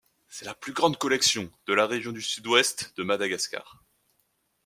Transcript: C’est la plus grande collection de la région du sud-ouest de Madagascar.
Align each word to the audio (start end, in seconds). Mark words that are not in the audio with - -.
C’est 0.27 0.45
la 0.45 0.55
plus 0.55 0.73
grande 0.73 0.97
collection 0.97 1.51
de 1.67 1.75
la 1.75 1.85
région 1.85 2.11
du 2.11 2.23
sud-ouest 2.23 2.91
de 2.97 3.03
Madagascar. 3.03 3.83